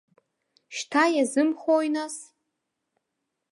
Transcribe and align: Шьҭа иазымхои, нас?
Шьҭа 0.75 1.03
иазымхои, 1.11 1.87
нас? 1.93 2.15